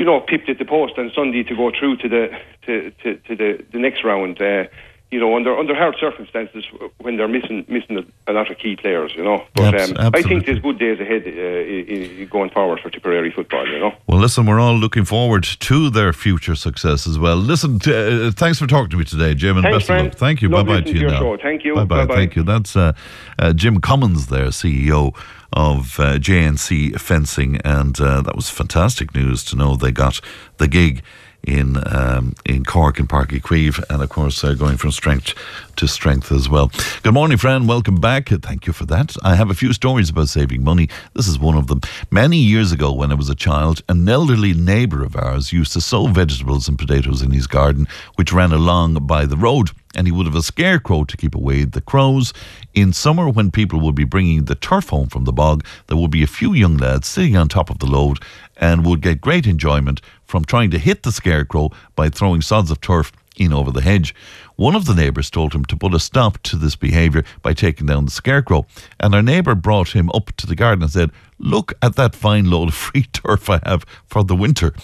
you 0.00 0.06
know, 0.06 0.18
pipped 0.18 0.48
at 0.48 0.58
the 0.58 0.64
post 0.64 0.94
on 0.96 1.12
Sunday 1.14 1.42
to 1.42 1.54
go 1.54 1.70
through 1.78 1.98
to 1.98 2.08
the 2.08 2.30
to, 2.64 2.90
to, 3.02 3.16
to 3.16 3.36
the, 3.36 3.62
the 3.70 3.78
next 3.78 4.02
round. 4.02 4.40
Uh, 4.40 4.64
you 5.10 5.18
know, 5.18 5.34
under 5.34 5.56
under 5.56 5.74
hard 5.74 5.96
circumstances 5.98 6.64
when 6.98 7.16
they're 7.16 7.28
missing 7.28 7.64
missing 7.68 7.98
a, 7.98 8.30
a 8.30 8.32
lot 8.32 8.50
of 8.50 8.58
key 8.58 8.76
players, 8.76 9.12
you 9.16 9.24
know. 9.24 9.44
But 9.54 9.80
um, 9.80 10.14
I 10.14 10.22
think 10.22 10.46
there's 10.46 10.60
good 10.60 10.78
days 10.78 11.00
ahead 11.00 11.22
uh, 11.26 12.24
going 12.26 12.50
forward 12.50 12.78
for 12.80 12.90
Tipperary 12.90 13.32
football, 13.32 13.66
you 13.66 13.80
know. 13.80 13.92
Well, 14.06 14.20
listen, 14.20 14.46
we're 14.46 14.60
all 14.60 14.76
looking 14.76 15.04
forward 15.04 15.42
to 15.42 15.90
their 15.90 16.12
future 16.12 16.54
success 16.54 17.08
as 17.08 17.18
well. 17.18 17.36
Listen, 17.36 17.80
uh, 17.86 18.30
thanks 18.36 18.60
for 18.60 18.68
talking 18.68 18.90
to 18.90 18.96
me 18.98 19.04
today, 19.04 19.34
Jim, 19.34 19.56
and 19.56 19.64
thanks, 19.64 19.78
best 19.78 19.86
friend. 19.86 20.06
of 20.06 20.12
luck. 20.12 20.18
Thank 20.18 20.42
you. 20.42 20.48
Bye 20.48 20.62
bye 20.62 20.80
to 20.80 20.92
you 20.92 21.08
now. 21.08 21.18
Show. 21.18 21.36
Thank 21.38 21.64
you. 21.64 21.74
Bye 21.74 21.84
bye. 21.84 22.06
Thank 22.06 22.36
you. 22.36 22.44
That's 22.44 22.76
uh, 22.76 22.92
uh 23.38 23.52
Jim 23.52 23.80
Cummins, 23.80 24.28
there, 24.28 24.46
CEO 24.46 25.12
of 25.52 25.98
uh, 25.98 26.18
JNC 26.18 27.00
Fencing, 27.00 27.56
and 27.64 28.00
uh, 28.00 28.22
that 28.22 28.36
was 28.36 28.48
fantastic 28.48 29.12
news 29.14 29.42
to 29.46 29.56
know 29.56 29.74
they 29.74 29.90
got 29.90 30.20
the 30.58 30.68
gig 30.68 31.02
in 31.42 31.76
um, 31.86 32.34
in 32.44 32.64
Cork 32.64 32.98
and 32.98 33.08
Páirc 33.08 33.40
Uí 33.40 33.84
and 33.90 34.02
of 34.02 34.08
course 34.08 34.44
uh, 34.44 34.54
going 34.54 34.76
from 34.76 34.90
strength 34.90 35.34
to 35.76 35.86
strength 35.88 36.30
as 36.30 36.48
well. 36.48 36.70
Good 37.02 37.14
morning, 37.14 37.38
Fran. 37.38 37.66
Welcome 37.66 37.96
back. 38.00 38.28
Thank 38.28 38.66
you 38.66 38.72
for 38.72 38.84
that. 38.86 39.16
I 39.22 39.34
have 39.34 39.50
a 39.50 39.54
few 39.54 39.72
stories 39.72 40.10
about 40.10 40.28
saving 40.28 40.62
money. 40.62 40.88
This 41.14 41.26
is 41.26 41.38
one 41.38 41.56
of 41.56 41.68
them. 41.68 41.80
Many 42.10 42.36
years 42.36 42.72
ago, 42.72 42.92
when 42.92 43.10
I 43.10 43.14
was 43.14 43.30
a 43.30 43.34
child, 43.34 43.82
an 43.88 44.08
elderly 44.08 44.52
neighbour 44.52 45.02
of 45.02 45.16
ours 45.16 45.52
used 45.52 45.72
to 45.72 45.80
sow 45.80 46.06
vegetables 46.06 46.68
and 46.68 46.78
potatoes 46.78 47.22
in 47.22 47.30
his 47.30 47.46
garden, 47.46 47.88
which 48.16 48.32
ran 48.32 48.52
along 48.52 48.94
by 49.06 49.24
the 49.26 49.36
road. 49.36 49.70
and 49.94 50.06
he 50.06 50.12
would 50.12 50.26
have 50.26 50.36
a 50.36 50.42
scarecrow 50.42 51.04
to 51.04 51.16
keep 51.16 51.34
away 51.34 51.64
the 51.64 51.80
crows. 51.80 52.32
In 52.74 52.92
summer, 52.92 53.28
when 53.28 53.50
people 53.50 53.80
would 53.80 53.94
be 53.94 54.04
bringing 54.04 54.44
the 54.44 54.54
turf 54.54 54.90
home 54.90 55.08
from 55.08 55.24
the 55.24 55.32
bog, 55.32 55.64
there 55.88 55.96
would 55.96 56.10
be 56.10 56.22
a 56.22 56.28
few 56.28 56.52
young 56.52 56.76
lads 56.76 57.08
sitting 57.08 57.36
on 57.36 57.48
top 57.48 57.70
of 57.70 57.78
the 57.78 57.86
load 57.86 58.18
and 58.60 58.86
would 58.86 59.00
get 59.00 59.20
great 59.20 59.46
enjoyment 59.46 60.00
from 60.24 60.44
trying 60.44 60.70
to 60.70 60.78
hit 60.78 61.02
the 61.02 61.10
scarecrow 61.10 61.70
by 61.96 62.08
throwing 62.08 62.42
sods 62.42 62.70
of 62.70 62.80
turf 62.80 63.10
in 63.36 63.52
over 63.52 63.72
the 63.72 63.80
hedge. 63.80 64.14
One 64.56 64.76
of 64.76 64.84
the 64.84 64.94
neighbours 64.94 65.30
told 65.30 65.54
him 65.54 65.64
to 65.64 65.76
put 65.76 65.94
a 65.94 65.98
stop 65.98 66.38
to 66.42 66.56
this 66.56 66.76
behaviour 66.76 67.24
by 67.42 67.54
taking 67.54 67.86
down 67.86 68.04
the 68.04 68.10
scarecrow, 68.10 68.66
and 69.00 69.14
our 69.14 69.22
neighbour 69.22 69.54
brought 69.54 69.94
him 69.96 70.10
up 70.10 70.32
to 70.36 70.46
the 70.46 70.54
garden 70.54 70.82
and 70.82 70.92
said, 70.92 71.10
Look 71.38 71.72
at 71.80 71.96
that 71.96 72.14
fine 72.14 72.50
load 72.50 72.68
of 72.68 72.74
free 72.86 73.04
turf 73.04 73.48
I 73.48 73.60
have 73.64 73.86
for 74.06 74.22
the 74.22 74.36
winter. 74.36 74.74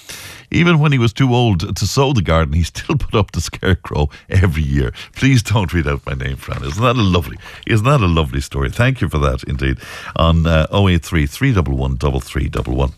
Even 0.51 0.79
when 0.79 0.93
he 0.93 0.99
was 0.99 1.13
too 1.13 1.35
old 1.35 1.77
to 1.77 1.87
sow 1.87 2.15
the 2.15 2.23
garden, 2.23 2.55
he 2.55 2.63
still 2.75 2.97
put 2.97 3.15
up 3.15 3.33
the 3.33 3.43
scarecrow 3.43 4.09
every 4.31 4.63
year. 4.63 4.93
Please 5.15 5.43
don't 5.43 5.75
read 5.75 5.87
out 5.87 6.07
my 6.07 6.15
name, 6.15 6.37
Fran. 6.37 6.65
Isn't 6.65 6.83
that 6.83 6.97
a 6.97 7.03
lovely? 7.03 7.37
Isn't 7.67 7.85
that 7.85 8.01
a 8.01 8.07
lovely 8.07 8.41
story? 8.41 8.71
Thank 8.71 9.03
you 9.03 9.11
for 9.11 9.19
that, 9.19 9.43
indeed. 9.45 9.79
On 10.17 10.47
uh, 10.47 10.67
083 10.73 11.27
311 11.27 11.99
3311. 11.99 12.95